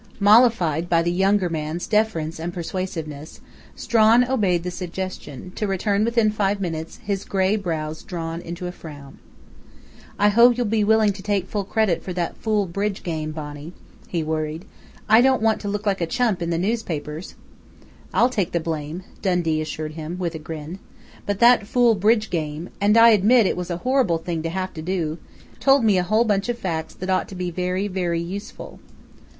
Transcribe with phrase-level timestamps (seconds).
[0.19, 3.39] Mollified by the younger man's deference and persuasiveness,
[3.75, 8.71] Strawn obeyed the suggestion, to return within five minutes, his grey brows drawn into a
[8.71, 9.19] frown.
[10.17, 13.73] "I hope you'll be willing to take full credit for that fool bridge game, Bonnie,"
[14.07, 14.65] he worried.
[15.07, 17.35] "I don't want to look a chump in the newspapers!"
[18.11, 20.79] "I'll take the blame," Dundee assured him, with a grin.
[21.27, 24.73] "But that 'fool bridge game' and I admit it was a horrible thing to have
[24.73, 25.19] to do
[25.59, 28.79] told me a whole bunch of facts that ought to be very, very useful."